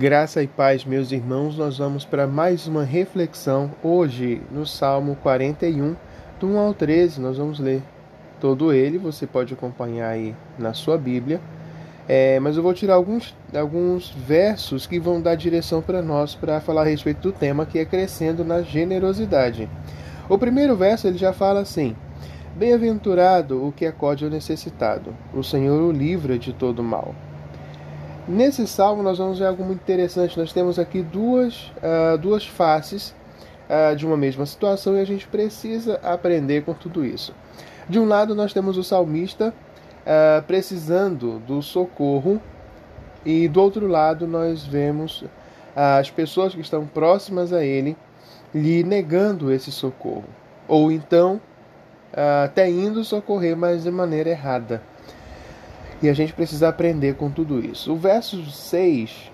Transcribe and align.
Graça 0.00 0.42
e 0.42 0.46
paz, 0.46 0.82
meus 0.82 1.12
irmãos, 1.12 1.58
nós 1.58 1.76
vamos 1.76 2.06
para 2.06 2.26
mais 2.26 2.66
uma 2.66 2.84
reflexão 2.84 3.70
hoje 3.82 4.40
no 4.50 4.64
Salmo 4.64 5.14
41, 5.16 5.94
do 6.40 6.46
1 6.48 6.58
ao 6.58 6.72
13. 6.72 7.20
Nós 7.20 7.36
vamos 7.36 7.58
ler 7.58 7.82
todo 8.40 8.72
ele, 8.72 8.96
você 8.96 9.26
pode 9.26 9.52
acompanhar 9.52 10.08
aí 10.08 10.34
na 10.58 10.72
sua 10.72 10.96
Bíblia. 10.96 11.38
É, 12.08 12.40
mas 12.40 12.56
eu 12.56 12.62
vou 12.62 12.72
tirar 12.72 12.94
alguns, 12.94 13.36
alguns 13.54 14.08
versos 14.08 14.86
que 14.86 14.98
vão 14.98 15.20
dar 15.20 15.34
direção 15.34 15.82
para 15.82 16.00
nós 16.00 16.34
para 16.34 16.62
falar 16.62 16.80
a 16.80 16.88
respeito 16.88 17.20
do 17.20 17.30
tema 17.30 17.66
que 17.66 17.78
é 17.78 17.84
crescendo 17.84 18.42
na 18.42 18.62
generosidade. 18.62 19.68
O 20.30 20.38
primeiro 20.38 20.74
verso 20.74 21.08
ele 21.08 21.18
já 21.18 21.34
fala 21.34 21.60
assim: 21.60 21.94
Bem-aventurado 22.56 23.66
o 23.66 23.70
que 23.70 23.84
acode 23.84 24.24
ao 24.24 24.30
necessitado, 24.30 25.14
o 25.34 25.44
Senhor 25.44 25.82
o 25.82 25.92
livra 25.92 26.38
de 26.38 26.54
todo 26.54 26.82
mal. 26.82 27.14
Nesse 28.30 28.64
salmo, 28.64 29.02
nós 29.02 29.18
vamos 29.18 29.40
ver 29.40 29.46
algo 29.46 29.64
muito 29.64 29.80
interessante. 29.80 30.38
Nós 30.38 30.52
temos 30.52 30.78
aqui 30.78 31.02
duas, 31.02 31.72
uh, 31.78 32.16
duas 32.16 32.46
faces 32.46 33.12
uh, 33.68 33.96
de 33.96 34.06
uma 34.06 34.16
mesma 34.16 34.46
situação 34.46 34.96
e 34.96 35.00
a 35.00 35.04
gente 35.04 35.26
precisa 35.26 35.98
aprender 36.00 36.62
com 36.62 36.72
tudo 36.72 37.04
isso. 37.04 37.34
De 37.88 37.98
um 37.98 38.06
lado, 38.06 38.32
nós 38.32 38.52
temos 38.52 38.78
o 38.78 38.84
salmista 38.84 39.48
uh, 39.48 40.42
precisando 40.44 41.40
do 41.40 41.60
socorro, 41.60 42.40
e 43.26 43.48
do 43.48 43.60
outro 43.60 43.88
lado, 43.88 44.28
nós 44.28 44.64
vemos 44.64 45.24
as 45.74 46.08
pessoas 46.08 46.54
que 46.54 46.60
estão 46.60 46.86
próximas 46.86 47.52
a 47.52 47.64
ele 47.64 47.96
lhe 48.54 48.84
negando 48.84 49.52
esse 49.52 49.72
socorro, 49.72 50.24
ou 50.68 50.92
então 50.92 51.40
até 52.44 52.70
indo 52.70 53.04
socorrer, 53.04 53.56
mas 53.56 53.82
de 53.82 53.90
maneira 53.90 54.30
errada. 54.30 54.82
E 56.02 56.08
a 56.08 56.14
gente 56.14 56.32
precisa 56.32 56.68
aprender 56.68 57.14
com 57.14 57.30
tudo 57.30 57.64
isso. 57.64 57.92
O 57.92 57.96
verso 57.96 58.44
6, 58.50 59.30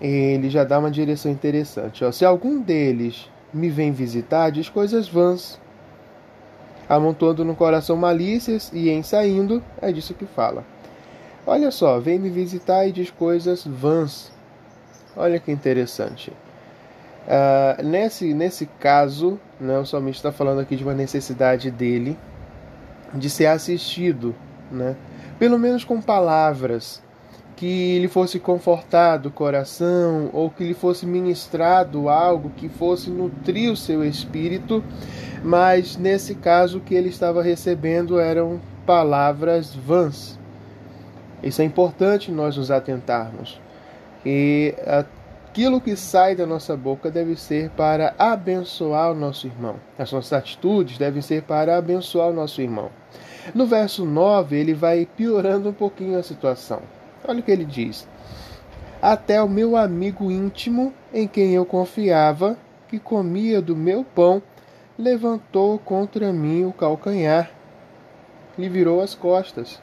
ele 0.00 0.50
já 0.50 0.64
dá 0.64 0.78
uma 0.78 0.90
direção 0.90 1.30
interessante. 1.30 2.04
Ó. 2.04 2.10
Se 2.10 2.24
algum 2.24 2.60
deles 2.60 3.28
me 3.52 3.68
vem 3.68 3.92
visitar, 3.92 4.50
diz 4.50 4.68
coisas 4.68 5.08
vãs, 5.08 5.60
amontoando 6.88 7.44
no 7.44 7.54
coração 7.54 7.96
malícias 7.96 8.70
e 8.72 8.90
em 8.90 9.02
saindo, 9.02 9.62
é 9.80 9.92
disso 9.92 10.14
que 10.14 10.26
fala. 10.26 10.64
Olha 11.46 11.70
só, 11.70 12.00
vem 12.00 12.18
me 12.18 12.28
visitar 12.28 12.86
e 12.86 12.92
diz 12.92 13.10
coisas 13.10 13.64
vãs. 13.64 14.32
Olha 15.16 15.38
que 15.38 15.52
interessante. 15.52 16.32
Uh, 17.26 17.82
nesse, 17.82 18.34
nesse 18.34 18.66
caso, 18.66 19.38
né, 19.60 19.78
o 19.78 19.86
salmista 19.86 20.28
está 20.28 20.32
falando 20.36 20.60
aqui 20.60 20.76
de 20.76 20.84
uma 20.84 20.94
necessidade 20.94 21.70
dele 21.70 22.16
de 23.14 23.30
ser 23.30 23.46
assistido, 23.46 24.34
né? 24.70 24.96
pelo 25.38 25.58
menos 25.58 25.84
com 25.84 26.00
palavras, 26.00 27.02
que 27.56 27.98
lhe 27.98 28.08
fosse 28.08 28.38
confortado 28.38 29.28
o 29.28 29.32
coração, 29.32 30.28
ou 30.32 30.50
que 30.50 30.64
lhe 30.64 30.74
fosse 30.74 31.06
ministrado 31.06 32.08
algo 32.08 32.50
que 32.50 32.68
fosse 32.68 33.10
nutrir 33.10 33.72
o 33.72 33.76
seu 33.76 34.04
espírito, 34.04 34.84
mas 35.42 35.96
nesse 35.96 36.34
caso 36.34 36.78
o 36.78 36.80
que 36.80 36.94
ele 36.94 37.08
estava 37.08 37.42
recebendo 37.42 38.20
eram 38.20 38.60
palavras 38.84 39.74
vãs. 39.74 40.38
Isso 41.42 41.62
é 41.62 41.64
importante 41.64 42.30
nós 42.30 42.56
nos 42.56 42.70
atentarmos. 42.70 43.60
E 44.24 44.74
aquilo 45.56 45.80
que 45.80 45.96
sai 45.96 46.34
da 46.34 46.44
nossa 46.44 46.76
boca 46.76 47.10
deve 47.10 47.34
ser 47.34 47.70
para 47.70 48.14
abençoar 48.18 49.10
o 49.10 49.14
nosso 49.14 49.46
irmão. 49.46 49.76
As 49.98 50.12
nossas 50.12 50.34
atitudes 50.34 50.98
devem 50.98 51.22
ser 51.22 51.44
para 51.44 51.78
abençoar 51.78 52.28
o 52.28 52.34
nosso 52.34 52.60
irmão. 52.60 52.90
No 53.54 53.64
verso 53.64 54.04
9, 54.04 54.54
ele 54.54 54.74
vai 54.74 55.06
piorando 55.06 55.70
um 55.70 55.72
pouquinho 55.72 56.18
a 56.18 56.22
situação. 56.22 56.82
Olha 57.26 57.40
o 57.40 57.42
que 57.42 57.50
ele 57.50 57.64
diz: 57.64 58.06
Até 59.00 59.42
o 59.42 59.48
meu 59.48 59.78
amigo 59.78 60.30
íntimo, 60.30 60.92
em 61.10 61.26
quem 61.26 61.54
eu 61.54 61.64
confiava, 61.64 62.58
que 62.86 62.98
comia 62.98 63.62
do 63.62 63.74
meu 63.74 64.04
pão, 64.04 64.42
levantou 64.98 65.78
contra 65.78 66.34
mim 66.34 66.66
o 66.66 66.72
calcanhar, 66.72 67.50
lhe 68.58 68.68
virou 68.68 69.00
as 69.00 69.14
costas, 69.14 69.80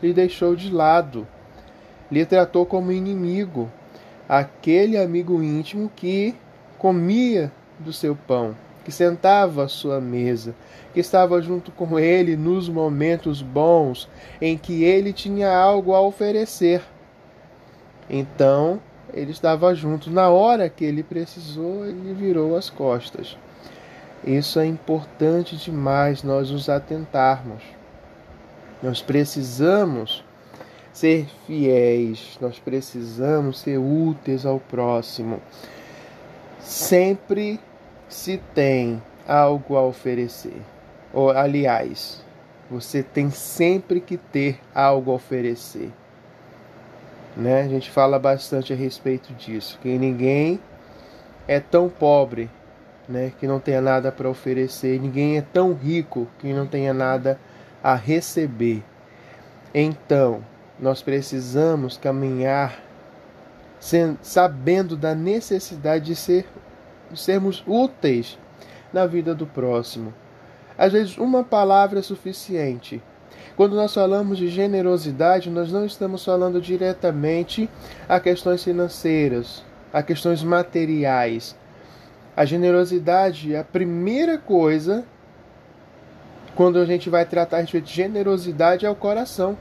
lhe 0.00 0.12
deixou 0.12 0.54
de 0.54 0.72
lado, 0.72 1.26
lhe 2.12 2.24
tratou 2.24 2.64
como 2.64 2.92
inimigo, 2.92 3.68
aquele 4.28 4.98
amigo 4.98 5.42
íntimo 5.42 5.90
que 5.94 6.34
comia 6.78 7.52
do 7.78 7.92
seu 7.92 8.14
pão 8.14 8.54
que 8.86 8.92
sentava 8.92 9.64
à 9.64 9.68
sua 9.68 10.00
mesa, 10.00 10.54
que 10.94 11.00
estava 11.00 11.42
junto 11.42 11.72
com 11.72 11.98
ele 11.98 12.36
nos 12.36 12.68
momentos 12.68 13.42
bons 13.42 14.08
em 14.40 14.56
que 14.56 14.84
ele 14.84 15.12
tinha 15.12 15.52
algo 15.52 15.92
a 15.92 16.00
oferecer. 16.00 16.80
Então, 18.08 18.80
ele 19.12 19.32
estava 19.32 19.74
junto. 19.74 20.08
Na 20.08 20.28
hora 20.28 20.68
que 20.68 20.84
ele 20.84 21.02
precisou, 21.02 21.84
ele 21.84 22.14
virou 22.14 22.54
as 22.54 22.70
costas. 22.70 23.36
Isso 24.24 24.60
é 24.60 24.66
importante 24.66 25.56
demais 25.56 26.22
nós 26.22 26.52
nos 26.52 26.68
atentarmos. 26.68 27.64
Nós 28.80 29.02
precisamos 29.02 30.22
ser 30.96 31.26
fiéis, 31.46 32.38
nós 32.40 32.58
precisamos 32.58 33.60
ser 33.60 33.76
úteis 33.76 34.46
ao 34.46 34.58
próximo. 34.58 35.42
Sempre 36.58 37.60
se 38.08 38.38
tem 38.54 39.02
algo 39.28 39.76
a 39.76 39.82
oferecer. 39.82 40.56
Ou, 41.12 41.30
aliás, 41.30 42.24
você 42.70 43.02
tem 43.02 43.28
sempre 43.28 44.00
que 44.00 44.16
ter 44.16 44.58
algo 44.74 45.12
a 45.12 45.16
oferecer. 45.16 45.92
Né? 47.36 47.60
A 47.60 47.68
gente 47.68 47.90
fala 47.90 48.18
bastante 48.18 48.72
a 48.72 48.76
respeito 48.76 49.34
disso, 49.34 49.78
que 49.82 49.98
ninguém 49.98 50.58
é 51.46 51.60
tão 51.60 51.90
pobre, 51.90 52.48
né, 53.06 53.32
que 53.38 53.46
não 53.46 53.60
tenha 53.60 53.82
nada 53.82 54.10
para 54.10 54.30
oferecer, 54.30 54.98
ninguém 54.98 55.36
é 55.36 55.42
tão 55.42 55.74
rico 55.74 56.26
que 56.38 56.54
não 56.54 56.66
tenha 56.66 56.94
nada 56.94 57.38
a 57.84 57.94
receber. 57.94 58.82
Então, 59.74 60.42
nós 60.78 61.02
precisamos 61.02 61.96
caminhar 61.96 62.82
sabendo 64.20 64.96
da 64.96 65.14
necessidade 65.14 66.06
de 66.06 66.16
ser 66.16 66.46
sermos 67.14 67.62
úteis 67.66 68.38
na 68.92 69.06
vida 69.06 69.34
do 69.34 69.46
próximo. 69.46 70.12
Às 70.76 70.92
vezes, 70.92 71.16
uma 71.18 71.44
palavra 71.44 72.00
é 72.00 72.02
suficiente. 72.02 73.02
Quando 73.56 73.74
nós 73.74 73.94
falamos 73.94 74.36
de 74.36 74.48
generosidade, 74.48 75.48
nós 75.48 75.72
não 75.72 75.86
estamos 75.86 76.24
falando 76.24 76.60
diretamente 76.60 77.70
a 78.08 78.20
questões 78.20 78.62
financeiras, 78.62 79.64
a 79.92 80.02
questões 80.02 80.42
materiais. 80.42 81.56
A 82.36 82.44
generosidade 82.44 83.54
é 83.54 83.58
a 83.58 83.64
primeira 83.64 84.36
coisa 84.36 85.04
quando 86.54 86.78
a 86.78 86.84
gente 86.84 87.08
vai 87.08 87.24
tratar 87.24 87.62
de 87.62 87.82
generosidade 87.84 88.84
é 88.84 88.90
o 88.90 88.94
coração. 88.94 89.56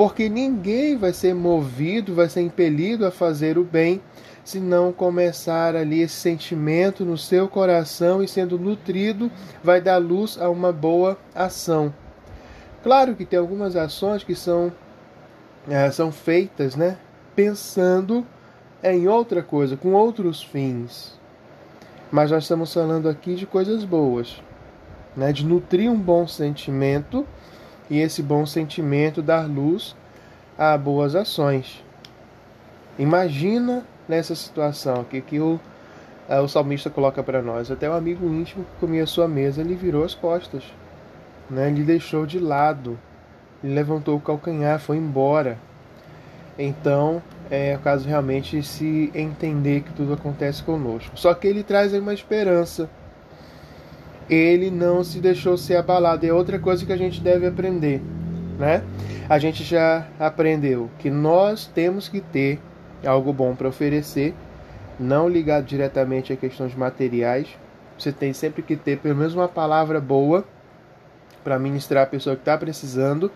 Porque 0.00 0.30
ninguém 0.30 0.96
vai 0.96 1.12
ser 1.12 1.34
movido, 1.34 2.14
vai 2.14 2.26
ser 2.26 2.40
impelido 2.40 3.04
a 3.04 3.10
fazer 3.10 3.58
o 3.58 3.64
bem 3.64 4.00
se 4.42 4.58
não 4.58 4.94
começar 4.94 5.76
ali 5.76 6.00
esse 6.00 6.14
sentimento 6.14 7.04
no 7.04 7.18
seu 7.18 7.46
coração 7.46 8.22
e 8.22 8.26
sendo 8.26 8.58
nutrido, 8.58 9.30
vai 9.62 9.78
dar 9.78 9.98
luz 9.98 10.38
a 10.40 10.48
uma 10.48 10.72
boa 10.72 11.18
ação. 11.34 11.92
Claro 12.82 13.14
que 13.14 13.26
tem 13.26 13.38
algumas 13.38 13.76
ações 13.76 14.24
que 14.24 14.34
são, 14.34 14.72
é, 15.68 15.90
são 15.90 16.10
feitas 16.10 16.74
né, 16.76 16.96
pensando 17.36 18.26
em 18.82 19.06
outra 19.06 19.42
coisa, 19.42 19.76
com 19.76 19.92
outros 19.92 20.42
fins. 20.42 21.12
Mas 22.10 22.30
nós 22.30 22.44
estamos 22.44 22.72
falando 22.72 23.06
aqui 23.06 23.34
de 23.34 23.44
coisas 23.44 23.84
boas, 23.84 24.42
né, 25.14 25.30
de 25.30 25.44
nutrir 25.44 25.90
um 25.90 26.00
bom 26.00 26.26
sentimento 26.26 27.26
e 27.90 27.98
esse 27.98 28.22
bom 28.22 28.46
sentimento 28.46 29.20
dar 29.20 29.46
luz 29.48 29.94
a 30.56 30.78
boas 30.78 31.14
ações. 31.14 31.84
Imagina 32.98 33.84
nessa 34.08 34.34
situação 34.34 35.00
aqui 35.00 35.20
que 35.20 35.40
o, 35.40 35.60
o 36.28 36.48
salmista 36.48 36.88
coloca 36.88 37.22
para 37.22 37.42
nós. 37.42 37.70
Até 37.70 37.90
um 37.90 37.94
amigo 37.94 38.26
íntimo 38.26 38.64
que 38.64 38.80
comia 38.80 39.04
sua 39.06 39.28
mesa, 39.28 39.60
ele 39.60 39.74
virou 39.74 40.04
as 40.04 40.14
costas 40.14 40.62
né? 41.50 41.68
Ele 41.68 41.82
deixou 41.82 42.24
de 42.24 42.38
lado, 42.38 42.98
ele 43.62 43.74
levantou 43.74 44.16
o 44.16 44.20
calcanhar, 44.20 44.78
foi 44.78 44.96
embora. 44.96 45.58
Então, 46.58 47.22
é 47.50 47.74
o 47.76 47.80
caso 47.80 48.08
realmente 48.08 48.62
se 48.62 49.10
entender 49.14 49.82
que 49.82 49.92
tudo 49.92 50.12
acontece 50.12 50.62
conosco. 50.62 51.18
Só 51.18 51.34
que 51.34 51.48
ele 51.48 51.64
traz 51.64 51.92
aí 51.92 52.00
uma 52.00 52.14
esperança. 52.14 52.88
Ele 54.30 54.70
não 54.70 55.02
se 55.02 55.18
deixou 55.18 55.56
ser 55.56 55.76
abalado. 55.76 56.24
É 56.24 56.32
outra 56.32 56.58
coisa 56.58 56.86
que 56.86 56.92
a 56.92 56.96
gente 56.96 57.20
deve 57.20 57.46
aprender, 57.46 58.00
né? 58.58 58.82
A 59.28 59.38
gente 59.38 59.64
já 59.64 60.06
aprendeu 60.18 60.88
que 60.98 61.10
nós 61.10 61.66
temos 61.66 62.08
que 62.08 62.20
ter 62.20 62.60
algo 63.04 63.32
bom 63.32 63.54
para 63.56 63.68
oferecer, 63.68 64.34
não 64.98 65.28
ligado 65.28 65.64
diretamente 65.64 66.32
a 66.32 66.36
questões 66.36 66.74
materiais. 66.74 67.48
Você 67.98 68.12
tem 68.12 68.32
sempre 68.32 68.62
que 68.62 68.76
ter 68.76 68.98
pelo 68.98 69.16
menos 69.16 69.34
uma 69.34 69.48
palavra 69.48 70.00
boa 70.00 70.44
para 71.42 71.58
ministrar 71.58 72.04
a 72.04 72.06
pessoa 72.06 72.36
que 72.36 72.42
está 72.42 72.56
precisando. 72.56 73.30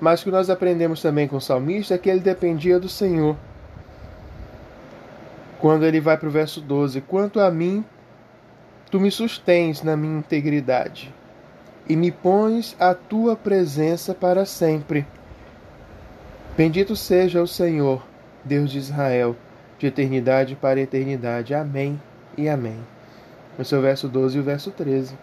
Mas 0.00 0.20
o 0.20 0.24
que 0.24 0.30
nós 0.30 0.50
aprendemos 0.50 1.00
também 1.00 1.28
com 1.28 1.36
o 1.36 1.40
salmista 1.40 1.94
é 1.94 1.98
que 1.98 2.10
ele 2.10 2.20
dependia 2.20 2.78
do 2.78 2.88
Senhor. 2.88 3.36
Quando 5.60 5.86
ele 5.86 6.00
vai 6.00 6.16
para 6.18 6.28
o 6.28 6.32
verso 6.32 6.60
12: 6.60 7.00
Quanto 7.02 7.38
a 7.38 7.50
mim, 7.50 7.84
tu 8.92 9.00
me 9.00 9.10
sustens 9.10 9.82
na 9.82 9.96
minha 9.96 10.18
integridade 10.18 11.12
e 11.88 11.96
me 11.96 12.12
pões 12.12 12.76
a 12.78 12.92
tua 12.94 13.34
presença 13.34 14.14
para 14.14 14.44
sempre. 14.44 15.06
Bendito 16.54 16.94
seja 16.94 17.40
o 17.40 17.48
Senhor, 17.48 18.06
Deus 18.44 18.70
de 18.70 18.76
Israel, 18.76 19.34
de 19.78 19.86
eternidade 19.86 20.54
para 20.54 20.78
eternidade. 20.78 21.54
Amém 21.54 21.98
e 22.36 22.50
amém. 22.50 22.76
Esse 23.58 23.74
é 23.74 23.78
o 23.78 23.80
verso 23.80 24.08
12 24.08 24.36
e 24.36 24.40
o 24.40 24.44
verso 24.44 24.70
13. 24.70 25.16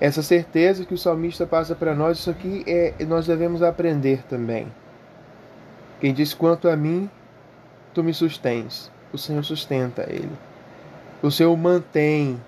Essa 0.00 0.22
certeza 0.22 0.86
que 0.86 0.94
o 0.94 0.98
salmista 0.98 1.44
passa 1.44 1.74
para 1.74 1.94
nós, 1.94 2.18
isso 2.18 2.30
aqui 2.30 2.64
é 2.66 2.94
nós 3.04 3.26
devemos 3.26 3.62
aprender 3.62 4.22
também. 4.30 4.66
Quem 6.00 6.14
diz 6.14 6.32
quanto 6.32 6.70
a 6.70 6.76
mim, 6.76 7.08
tu 7.92 8.02
me 8.02 8.14
sustens. 8.14 8.90
O 9.12 9.18
Senhor 9.18 9.44
sustenta 9.44 10.06
ele. 10.08 10.32
O 11.24 11.30
Senhor 11.30 11.56
mantém. 11.56 12.38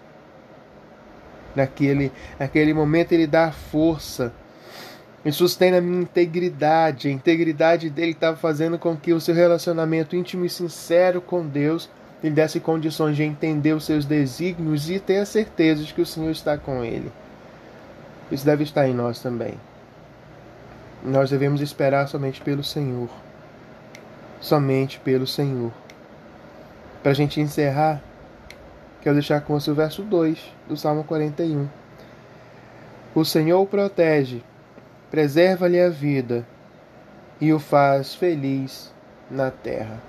Naquele, 1.54 2.12
naquele 2.38 2.74
momento 2.74 3.12
ele 3.12 3.26
dá 3.26 3.50
força. 3.50 4.34
Ele 5.24 5.32
sustém 5.32 5.74
a 5.74 5.80
minha 5.80 6.02
integridade. 6.02 7.08
A 7.08 7.10
integridade 7.10 7.88
dele 7.88 8.10
estava 8.10 8.36
fazendo 8.36 8.78
com 8.78 8.94
que 8.94 9.14
o 9.14 9.20
seu 9.20 9.34
relacionamento 9.34 10.14
íntimo 10.14 10.44
e 10.44 10.50
sincero 10.50 11.22
com 11.22 11.46
Deus 11.46 11.88
lhe 12.22 12.28
desse 12.28 12.60
condições 12.60 13.16
de 13.16 13.22
entender 13.22 13.72
os 13.72 13.86
seus 13.86 14.04
desígnios 14.04 14.90
e 14.90 15.00
ter 15.00 15.20
a 15.20 15.26
certeza 15.26 15.82
de 15.82 15.94
que 15.94 16.02
o 16.02 16.06
Senhor 16.06 16.30
está 16.30 16.58
com 16.58 16.84
ele. 16.84 17.10
Isso 18.30 18.44
deve 18.44 18.62
estar 18.62 18.86
em 18.86 18.92
nós 18.92 19.20
também. 19.20 19.54
Nós 21.02 21.30
devemos 21.30 21.62
esperar 21.62 22.08
somente 22.08 22.42
pelo 22.42 22.62
Senhor. 22.62 23.08
Somente 24.38 25.00
pelo 25.00 25.26
Senhor. 25.26 25.72
Para 27.02 27.12
a 27.12 27.14
gente 27.14 27.40
encerrar, 27.40 28.02
quero 29.06 29.14
deixar 29.14 29.40
com 29.42 29.52
você 29.52 29.70
o 29.70 29.74
verso 29.74 30.02
2 30.02 30.52
do 30.66 30.76
Salmo 30.76 31.04
41. 31.04 31.68
O 33.14 33.24
Senhor 33.24 33.62
o 33.62 33.64
protege, 33.64 34.42
preserva-lhe 35.12 35.80
a 35.80 35.88
vida 35.88 36.44
e 37.40 37.52
o 37.52 37.60
faz 37.60 38.16
feliz 38.16 38.92
na 39.30 39.48
terra. 39.48 40.02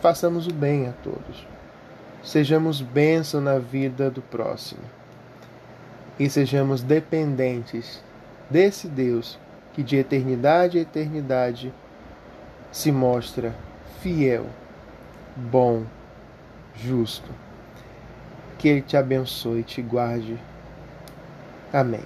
Façamos 0.00 0.46
o 0.46 0.54
bem 0.54 0.88
a 0.88 0.92
todos. 1.02 1.46
Sejamos 2.22 2.80
bênção 2.80 3.42
na 3.42 3.58
vida 3.58 4.10
do 4.10 4.22
próximo 4.22 4.80
e 6.18 6.30
sejamos 6.30 6.82
dependentes 6.82 8.02
desse 8.48 8.88
Deus 8.88 9.38
que 9.74 9.82
de 9.82 9.96
eternidade 9.96 10.78
a 10.78 10.80
eternidade 10.80 11.70
se 12.72 12.90
mostra 12.90 13.54
fiel, 14.00 14.46
bom, 15.36 15.84
justo. 16.74 17.43
Que 18.64 18.70
Ele 18.70 18.80
te 18.80 18.96
abençoe 18.96 19.60
e 19.60 19.62
te 19.62 19.82
guarde. 19.82 20.38
Amém. 21.70 22.00